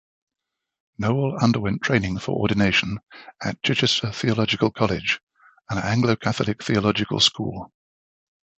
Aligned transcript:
Noel 0.97 1.37
underwent 1.43 1.83
training 1.83 2.17
for 2.17 2.35
ordination 2.35 3.01
at 3.43 3.61
Chichester 3.61 4.11
Theological 4.11 4.71
College, 4.71 5.19
an 5.69 5.77
Anglo-Catholic 5.77 6.63
theological 6.63 7.19
school. 7.19 7.71